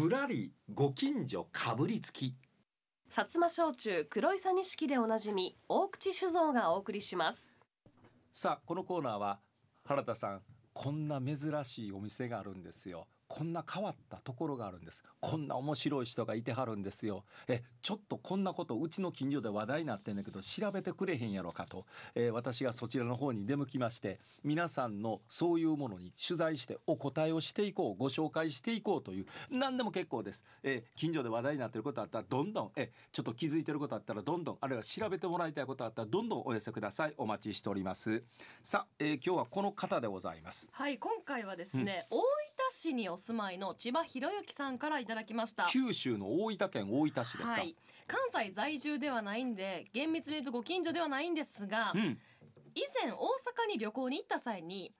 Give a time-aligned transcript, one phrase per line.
[0.00, 2.34] ぶらりご近所かぶりつき。
[3.10, 7.52] 薩摩焼酎黒いさ錦でおなじみ大口酒造がお送りします。
[8.32, 9.40] さあこのコーナーは
[9.84, 10.40] 原田さん
[10.72, 15.04] こんな珍しいお店があるんですよこんな変わったところがあるんです。
[15.20, 17.24] こんな面白い人がいてはるんですよ。
[17.46, 37.14] えちょっとこんなことうちの近所で話題になってんだけど調べてくれへんやろかと、えー、私がそちらの方に出向きまして皆さんのそういうものに取材してお答えをしていこうご紹介していこうという何でも結構です、えー、近所で話題になってることあったらどんどん、えちょっと気づいてることあったらどんどんあるいは調べてもらいたいことあったらどんどんお寄せください。
[37.16, 38.22] お待ちしております。
[38.62, 40.68] さあ、えー、今日はこの方でございます。
[40.72, 42.18] はい今回はですね、うん、
[42.70, 45.66] 市にお住まいの千葉博之さんからいただきました。
[45.70, 52.18] 九州の大分県大分市ですか、はい、関西在住ではないんで厳密に言うとご近所ではないんですが、うん、
[52.74, 54.92] 以前大阪に旅行に行った際に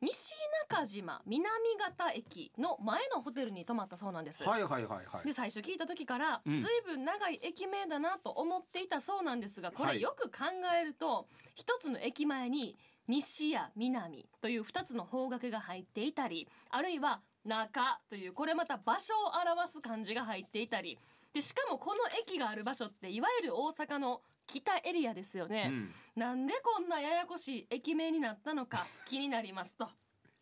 [0.00, 0.34] 西
[0.68, 1.48] 中島南
[1.78, 4.42] 方駅の前のホテルに泊まったそうなんです。
[4.42, 5.26] はいはいはいはい。
[5.26, 10.44] で最初聞いた時からずいぶん長い駅名だなと思っていたそうなんですが、これよく考
[10.78, 12.76] えると一つの駅前に
[13.08, 20.98] 西や南という2つの方角が入っていたりあるいは中というこれまた場所を表す漢字が入っていたり。
[21.34, 29.88] でしかもこの駅がある場所っていわゆる大阪の北エリアですよね、うん、なんでこんなややこしい駅名になったのか 気になりますと。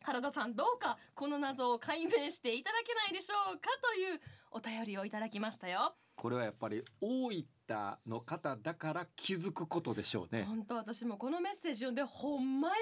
[0.02, 5.94] 原田さんどうかこの謎を解明していただけないでしょうかというお便りをいただきましたよ。
[6.16, 7.32] これはやっぱり大
[7.72, 10.44] 分の方だから気づくことでしょうね。
[10.44, 12.74] 本当私もこのメッセージ読んでほんまや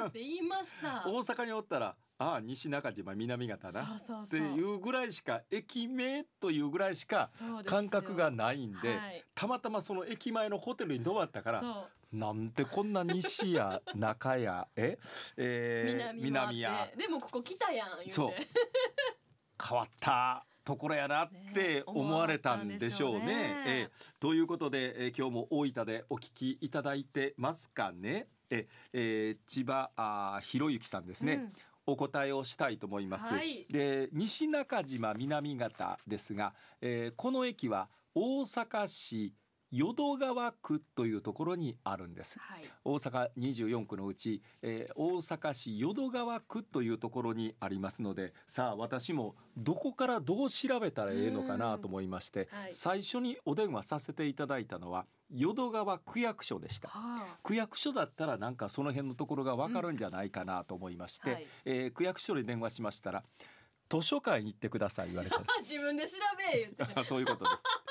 [0.00, 1.04] なって言いました。
[1.10, 3.82] 大阪におったらああ西中島南方な。
[3.82, 7.28] っていうぐらいしか駅名というぐらいしか
[7.66, 14.98] 感覚がないんで、はい、たまたまその駅前のホテルに泊まったからなんてこんな西や 中やえ、
[15.36, 16.88] えー、南や。
[16.96, 18.10] でもここ来たやん言うて。
[18.12, 18.32] そう。
[19.64, 23.20] 変わったところやなって思われたんでしょうね。
[23.20, 28.28] うねえということで、えー、今日も大分でお聞きいただいてますかね。
[28.50, 31.34] ええー、千葉あひろゆきさんですね。
[31.34, 31.52] うん
[31.84, 33.34] お答えをしたいと思います。
[33.34, 39.34] はい、で西中島南方ですが、えー、この駅は大阪市
[39.72, 63.24] 淀川区というところにあるんです、はい、大阪24区のうち、えー、大阪市淀川区というところにありますのでさあ私もどこからどう調べたらええのかなと思いまして、はい、最初にお電話させていただいたのは淀川区役所でした、はあ、区役所だったらなんかその辺のところがわかるんじゃないかなと思いまして、うんはい、えー、区役所に電話しましたら
[63.88, 66.16] 図書館に行ってください言われた 自分で調
[66.52, 67.04] べ言って。
[67.04, 67.81] そういうことです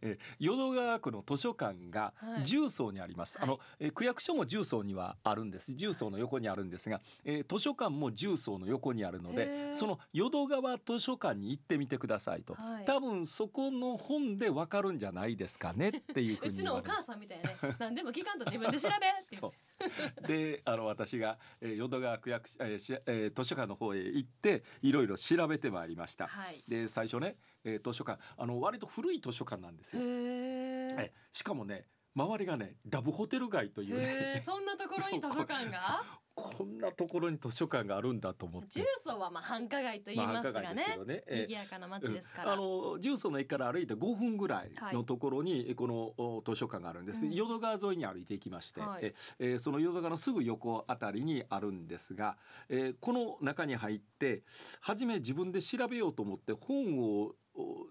[0.00, 2.12] え淀川区の図書館が
[2.44, 5.74] 重曹にあります、はい、あの、え区役所も重曹にはあるんです。
[5.74, 19.36] 重曹の横にあるんですが、え図書館も重曹の横にあるのでその淀川図書館に行ってみてくださいと、はい、多分そこの本でわかるんじゃないですかねっていう ふうにうちのお母さんみたいな、ね、何でも聞かんと自分で調べって。
[19.36, 20.26] そう。
[20.26, 26.28] であの私が、えー、淀川区役所、えーえー、図書館の方へ行っていろいろ調べてまいりました。
[26.28, 28.20] はい、で最初ね、えー、図書館。
[28.36, 30.02] あの割と古い図書館なんですよ。
[30.04, 33.98] えしかもね周りがねラブホテル街という。
[33.98, 36.02] ねそんなところに図書館が？
[36.34, 38.80] こんなところに図書館があるんだと思って。
[38.80, 41.24] 重曹はまあ繁華街と言いますがね,、まあ、ね。
[41.28, 52.38] 賑やかな街ですから、うん、あの重曹の駅から歩いて5分ぐらいのところにこの図書館があるんです、はい、淀川沿いに歩いていきまして、はい、えその淀川のすぐ横あたりにあるんですが、
[52.70, 54.42] えー、この中に入って
[54.80, 57.34] 初め自分で調べようと思って本を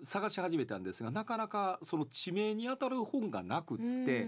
[0.03, 4.27] 探し始めたんですがなかなかその地名にあたる本がなくって。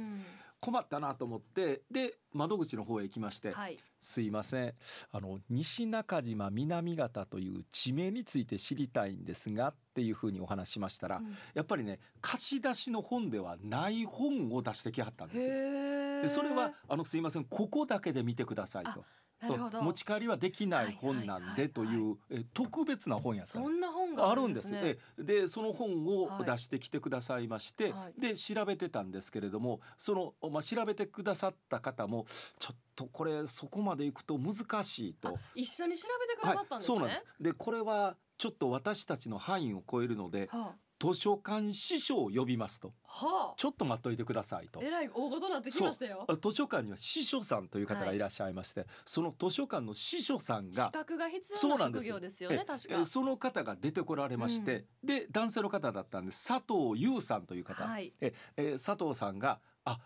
[0.63, 4.74] 困ったなと思ってで窓口の方へ行きまして「はい、すいません。
[5.12, 15.53] あの西中島南方という地名について知りたいんですが」っていうふうにお話しましたら、うん、やっぱりね貸し出しの本ではない本を出してきはったんですよ。
[16.24, 19.06] でそれはあのすいませんここだけで見てくださいと。
[19.81, 22.18] 持ち帰りはできない本なんでという
[22.53, 24.97] 特別な本やったそんな本があるんですね。
[25.18, 32.25] でその本を出してきてくださいまして、はい、で調べてたんですけれどもその、まあ、調べてくださった方も
[32.57, 35.38] ちょっとこれそこまでいくと難しいと。
[35.56, 40.75] 一緒に調べてくださったんですね、はい、そうなんでこれはちょっと私たちの範囲を超えるので、はあ。
[41.04, 44.80] 図書館司書を呼びますと、はあ、ちょっと待っといてくださいと。
[44.81, 46.25] えらい大事になってきましたよ。
[46.42, 56.48] 図書館には司書さんという方がいらっしゃいまして、はい、その図書館の司書さんが資格が必要な職業ですよね確かその方が出てこられまして、うん、で男性の方だったんです。
[56.48, 60.00] 佐藤優さんという方、はい、ええ佐藤さんがあ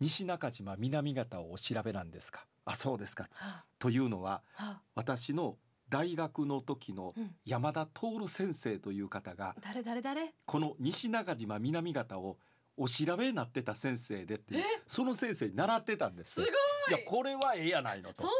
[0.00, 2.46] 西中島南方をお調べなんですか？
[2.64, 5.56] あそうですか、はあ、というのは、はあ、私の
[5.88, 7.12] 大学の時の
[7.44, 10.34] 山田徹先生という方が、誰誰誰？
[10.46, 12.38] この西中島南方を
[12.76, 14.56] お調べになってた先生でって
[14.88, 16.32] その先生に習ってたんです。
[16.32, 16.50] すごい。
[16.88, 18.22] いやこれはええやないのと。
[18.22, 18.34] そんな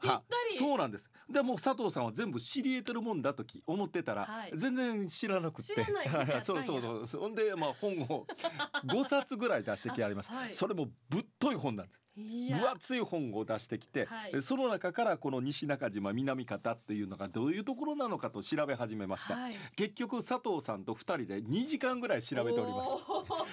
[0.00, 0.20] ぴった
[0.50, 0.56] り。
[0.56, 1.10] そうなんです。
[1.28, 4.52] でもう佐藤さんは全部知り得てるもんだとき思ってたら、はい。
[4.54, 5.74] 全然知らなくて。
[6.40, 7.20] そうそうそう。
[7.20, 8.26] ほんでまあ本を
[8.86, 10.54] 5冊ぐらい出してきあります、あはい。
[10.54, 12.00] それもぶっとい本なんです。
[12.16, 14.42] 分厚い本を出してきて、はい。
[14.42, 19.54] その中からこの西中島南方っていうのがどういうところなのかと調べ始めました、はい。
[19.76, 22.90] 結局佐藤さんと2人で2時間ぐらい調べておりまし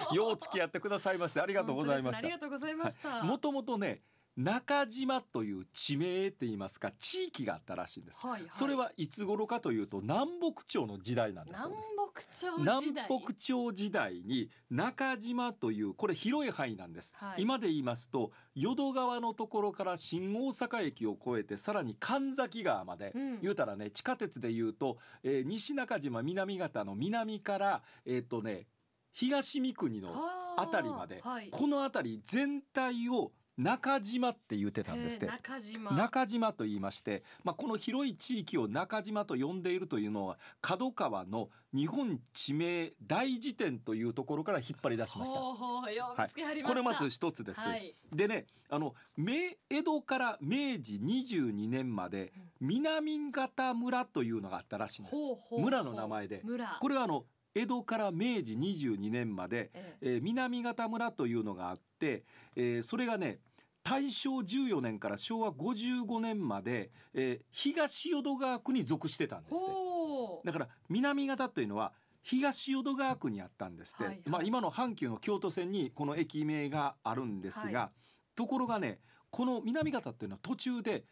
[0.08, 2.26] たよう付き合ってくださいましてありがとうございました。
[2.26, 4.02] ありがとうございました、もともとね
[4.38, 8.50] 中島という地名って言いますか地域があったらしいんです、はいはい。
[8.50, 11.60] それはいつ頃かというと南北朝の時代なんです。
[11.60, 13.06] 北朝時代。
[13.08, 17.42] 南北朝時代に中島というこれ広い範囲なんです、はい。
[17.42, 23.40] 今で言いますと淀川のところから新大阪駅を越えてさらに神崎川まで、うん。
[23.40, 28.68] 言うたらね地下鉄で言うと、えー西中島南方の南からえっ、とね
[29.10, 30.44] 東三国のあ。
[30.44, 31.50] ーあたりまで、はい。
[31.50, 35.26] この辺り全体を中島って言ってたんですって。
[35.26, 35.90] 中島。
[35.92, 45.38] 中島と言いまして、まあ、この広い地域を中島と呼んでいるというのは角川の日本地名大辞典というところから引っ張り出しました。
[45.38, 47.60] ほうほうよう見つけはりまこれまず一つです。
[47.60, 47.94] はい。
[48.14, 49.34] でねあの明
[49.68, 55.16] 江戸から明治22年まで南方村というのがあったらしいんです。
[55.16, 55.60] ほうほうほう。
[55.62, 56.42] 村の名前で。
[56.44, 56.78] 村。
[56.80, 57.24] これはあの
[57.54, 60.14] 江戸から明治22年までええ。
[60.14, 62.24] えー南方村というのがあって、
[62.56, 63.38] えーそれがね
[63.82, 69.64] 大正14年から昭和55年まで、えー東淀川区に属してたんですって。
[69.64, 70.46] ほう。
[70.46, 71.92] だから南方というのは
[72.22, 74.22] 東淀川区にあったんですって、はいはい。
[74.26, 77.90] まあ、今の阪急の京都線にこの駅名があるんですが、は
[78.34, 79.00] ところがね
[79.30, 81.04] この南方っていうのは途中で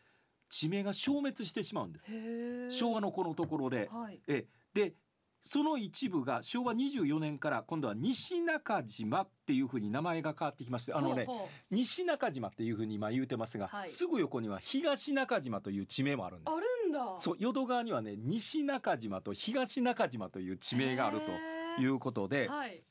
[0.48, 2.70] 地名が消滅してしまうんです。
[2.70, 3.88] 昭和のこのところで。
[3.90, 4.20] はい。
[4.26, 4.46] え。
[4.74, 4.94] で
[5.40, 11.26] その一部が昭和24年から今度は西中島っていうふうに名前が変わってきましてあのね
[11.70, 13.90] 西中島っていうふうに今言うてますが、はい。
[13.90, 16.54] すぐ横には東中島という地名もあるんです。
[16.54, 17.14] うあるんだ。
[17.18, 21.20] そう淀川にはね西中島と東中島という地名がある
[21.76, 22.82] ということで、はい。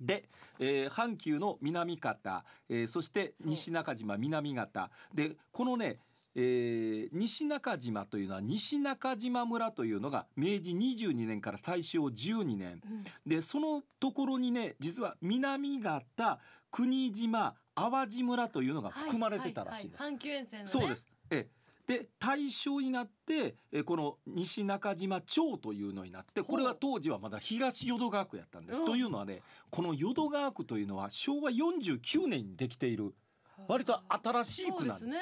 [0.00, 0.28] で、
[0.58, 4.90] えー阪急の南方、えーそして西中島南方。
[5.14, 5.98] でこのね、
[6.34, 12.80] えー西中島というのは西中島村というのが明治22年から大正12年。
[12.84, 13.04] うん。
[13.26, 16.38] でそのところにね実は南方
[16.70, 20.02] 国島淡路村というのが含まれてたらしいです。
[20.02, 20.70] ははは阪急沿線のね。
[20.70, 21.08] そうです。
[21.30, 21.62] ええ。
[21.86, 28.80] で大正になってえこの西中島町というのになってこれは当時はまだ東淀川区やったんです。
[28.80, 28.86] うん。
[28.86, 33.14] というのはねこの淀川区というのは昭和49年にできている
[33.68, 35.06] 割と新しい区なんです。
[35.06, 35.18] ね。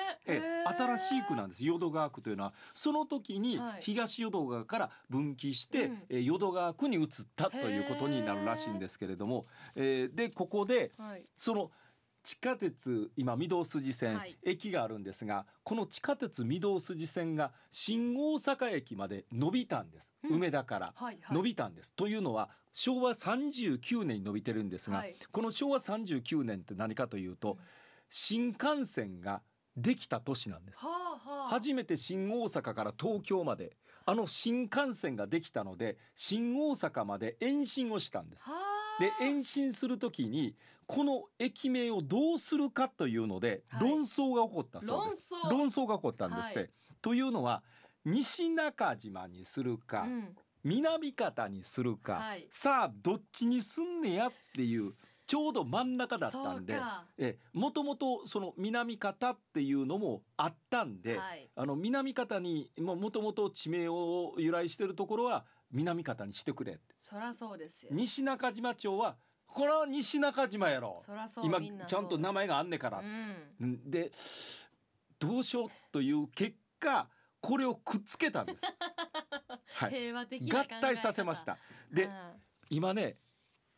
[0.79, 1.65] 新しい区なんです。
[1.65, 3.83] 淀川区というのはその時にはい。
[3.83, 6.03] 東淀川から分岐して、うん。
[6.09, 9.45] えー淀川区に移ったということになるらしいんですけれども、
[9.75, 11.25] えーでここではい。
[11.37, 11.71] その
[12.23, 14.37] 地下鉄今御堂筋線、はい。
[14.43, 20.37] 駅があるんですがこの地下鉄御堂筋線が新大阪駅まで伸びたんです、うん。
[20.37, 20.93] 梅田から。
[20.95, 21.35] はいはい。
[21.35, 21.93] 伸びたんです。
[21.95, 25.17] というのは昭和39年に伸びてるんですが、はい。
[25.33, 27.59] この昭和39年って何かというと、うん
[28.11, 29.43] 新幹線が
[29.77, 30.85] できた年なんです。
[30.85, 38.45] はあはあ初めて新大阪から東京まであの新幹線ができたので新大阪まで延伸をしたんです。
[38.49, 40.55] はあで延伸するときに
[40.87, 45.31] この駅名をどうするかというのではい論争が起こったそうです。
[45.31, 46.59] 論争論争が起こったんですって。
[46.59, 46.71] はい
[47.03, 47.63] というのは
[48.05, 54.93] 西中島にするか、うん南方にするか、はいさあどっちにすんねやっていう
[55.31, 56.77] ちょうど真ん中だったんで
[57.17, 61.49] えもともとその南方っていうのもあったんで、はい。
[61.55, 66.97] あの南方にもともと地名を由来してるところは南方にしてくれって。
[67.01, 67.91] そらそうですよ。
[67.93, 70.97] 西中島町はこれは西中島やろ。
[70.99, 72.99] そらそう今ちゃんと名前前があんねから。
[72.99, 73.67] う、ん。
[73.69, 74.11] んで
[75.21, 77.09] どうしようという結果
[77.41, 78.65] これをくっつけたんです、
[79.79, 80.81] はい、平和的な合考え方。
[80.81, 81.57] 体させました。
[81.89, 82.11] でうん
[82.69, 83.17] 今ね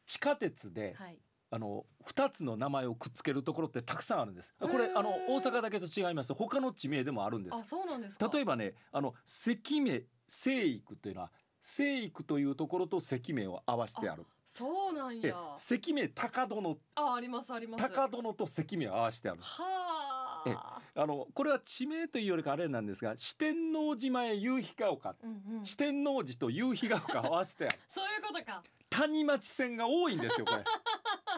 [0.07, 1.19] 地下鉄で、はい
[1.53, 4.55] あの2つの名前をくっつけるところってたくさんあるんです。
[4.59, 6.33] これあの大阪だけと違います。
[6.33, 7.59] 他の地名でもあるんです。
[7.61, 8.31] あそうなんですか。
[8.33, 11.31] 例えばねあの関名生育というのは
[11.61, 14.25] 生育というところと関名を合わせてある。
[14.47, 16.79] そうなんえや関名高殿。
[16.95, 17.87] あありますあります。
[17.87, 19.41] 高殿と関名を合わせてある。
[19.43, 20.83] はあ。
[20.95, 25.15] あのこれは地名というよりかあれなんですが四天王寺前夕日が丘。
[25.23, 25.65] うんうん。
[25.67, 27.79] 四天王寺と夕日が丘を合わせてある。
[27.87, 28.63] そういうことか。
[28.93, 30.65] 谷町線が多いんですよこれ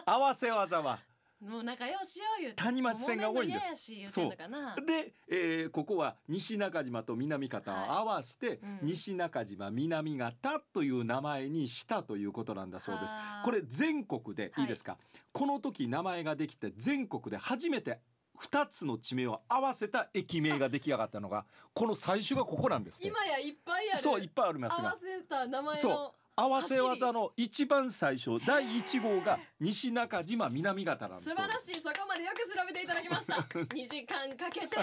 [0.07, 0.99] 合わせ技は。
[1.41, 2.63] もう仲良しよう言うて。
[2.63, 4.19] 谷町線が多いんです。
[4.19, 8.79] もうで、えーここは西中島と南方を合わせて、うん。
[8.83, 13.15] 西中島南方という名前にしたということなんだそうです。
[13.15, 14.63] はあこれ全国ではい。
[14.63, 14.97] いいですか、
[15.33, 17.99] この時名前ができて全国で初めて
[18.37, 23.99] 2つの地名を合わせた駅名が出来上がったのがこの最初がここなんですね今やいっぱいある。
[23.99, 24.83] そういっぱいありますが。
[24.83, 31.75] 合わせた名前その合わせ技の一番最初第1号が西中島南方なんです素晴らしい。
[31.79, 33.35] そこまでよく調べていただきました。
[33.47, 34.77] 2時間かけて。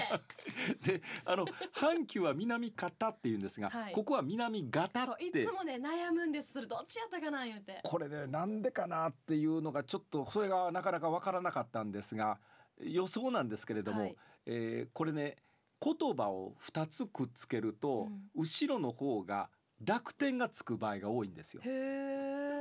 [0.98, 1.44] であの
[1.74, 3.92] 阪急は南方って言うんですが、はい。
[3.92, 5.26] ここは南方って。
[5.26, 6.52] いつもね悩むんです。
[6.52, 7.80] それどっちやったかな言うて。
[7.82, 12.40] これねなんでかなっていうのがちょっとそれがなかなかわからなかったんですが
[12.80, 14.16] 予想なんですけれども、はい。
[14.46, 15.36] えーこれね
[15.84, 19.50] 言葉を2つくっつけると、後ろの方が
[19.84, 21.62] 濁点がつく場合が多いんですよ。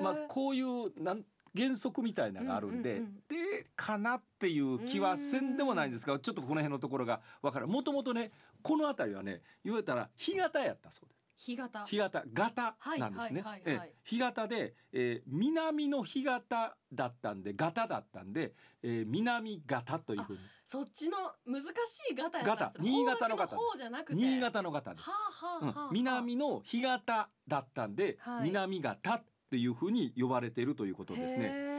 [0.01, 1.23] まあ、こういうなん
[1.55, 11.20] 原則みたいなのがあるんで、うんうんうんでかなっていう気はせんでもないんですがちょっとこの辺のところがわからんもともとねこの辺りはね言われたら干潟やったそうです。
[11.41, 12.25] 日型干潟。
[12.33, 13.41] 型なんですね。
[13.41, 13.77] はいはいはい。
[13.77, 13.95] はいええ。
[14.03, 20.39] 干潟で、えー南の干潟だったんで型だったんで、えー南型というふうに。
[20.63, 24.15] そっちの難しい型やったんです型新潟の型方角方じゃなくて。
[24.15, 28.43] 新潟の型です、はあはあはあ、うん、南の干潟だったんで、はい。
[28.43, 31.70] 南型っていうふうに呼ばれているということですね。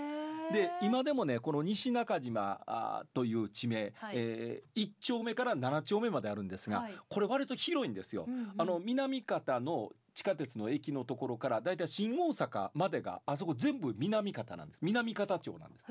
[0.52, 4.14] で今でもねこの西中島あーという地名、はい。
[4.16, 6.94] えー、1丁目から7丁目まであるんですが、はい。
[7.08, 8.24] これ割と広いんですよ。
[8.26, 8.52] うんうん。
[8.56, 14.80] あの南方の地下鉄の駅のところからだいたい新大阪までがあそこ全部南方なんです。
[14.82, 15.86] 南方町なんです。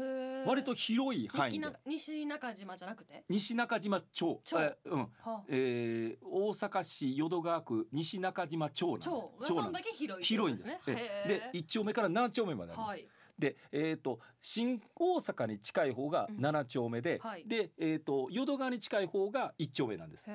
[0.48, 1.68] 割と広い範囲で。
[1.88, 3.24] 西中島じゃなくて？
[3.30, 4.42] 西中島町。
[4.44, 4.60] 町。
[4.60, 5.00] えうん。
[5.00, 5.44] はあ。
[5.48, 9.10] えー大阪市淀川区西中島町なんです。
[9.10, 10.70] 町がそんだけ広い広いんです。
[10.86, 13.08] で1丁目から7丁目まであるんです、はい
[13.42, 16.38] で、えー、と新大阪に近い方がうん。
[16.46, 17.44] 7丁目で、はい。
[17.46, 20.28] で、えー、と淀川に近い方が1丁目なんです。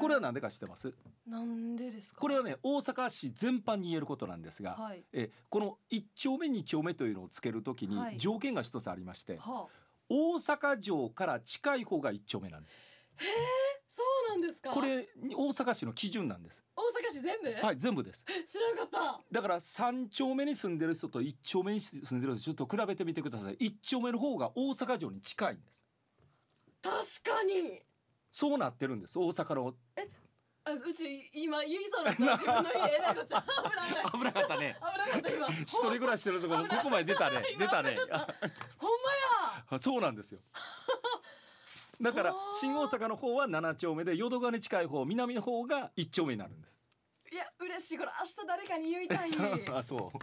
[0.00, 0.94] これは何でか知ってます？
[1.26, 2.20] なんでですか？
[2.20, 5.02] これはね大阪市全般に言えることなんですが、はい。
[5.12, 8.18] えこの1丁目2丁目というのをつけるときにはい。
[8.18, 9.82] 条件が一つありまして、はあ。
[10.08, 12.91] 大阪城から近い方が1丁目なんです。
[13.88, 14.70] そうなんですか？
[14.70, 16.64] これ大阪市の基準なんです。
[16.76, 18.24] 大阪市全部、はい全部です。
[18.46, 19.20] 知らなかった。
[19.30, 23.56] だから3丁目に住んでる人と1丁目に住んでる人ちょっと比べてみてください。
[23.56, 25.82] 1丁目の方が大阪城に近いんです。
[27.22, 27.82] 確かに。
[28.30, 29.18] そうなってるんです。
[29.18, 29.74] 大阪の。
[30.64, 34.76] あうち今言いそうな自分の家えらいこっちゃ危ない危なかったね。
[34.80, 35.48] 危なかった今。
[35.62, 37.42] 一人暮らししてるところここまで出たね。
[37.58, 37.96] 出たね。
[38.06, 39.64] ほんまや。
[39.68, 40.40] あそうなんですよ
[42.02, 46.78] だから新大阪の方は7丁目で淀川に近い方南の方が1丁目になるんです。
[47.32, 47.98] いや嬉しい。
[47.98, 49.30] これ明日誰かに言いたい。
[49.72, 50.18] あそう。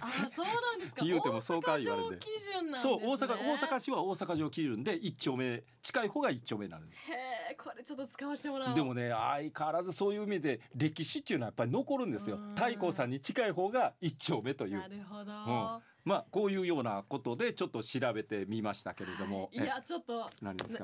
[0.00, 1.02] あそうなんですか。
[1.06, 2.26] 言うてもそうか言われて。
[2.62, 2.78] ね。
[2.78, 8.74] そう大阪大阪市は大阪城基準で1丁目近い方が1丁目になるへえこれちょっと使わせてもらおう。
[8.74, 12.36] でもね相変わらずそういう意味で歴史っていうのはやっぱり残るんですよ。
[12.36, 12.54] うん。
[12.54, 14.78] 太閤さんに近い方が1丁目という。
[14.78, 19.56] なるほど、んまあこういうようなことでちょっと調べてみましたけれども、い。
[19.56, 20.30] やちょっと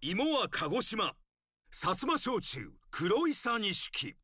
[0.00, 1.14] 芋は鹿児島。
[1.72, 4.16] 薩摩焼酎黒いさ錦。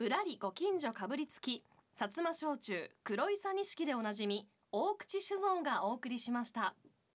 [0.00, 1.62] ぶらりご近所かぶりつき
[1.94, 6.74] 薩摩焼酎黒いさ錦でおなじみ大口酒造がお送りしました。